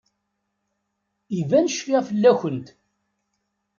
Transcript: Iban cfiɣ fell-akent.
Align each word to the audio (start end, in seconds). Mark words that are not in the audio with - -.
Iban 1.39 1.67
cfiɣ 1.75 2.01
fell-akent. 2.09 2.67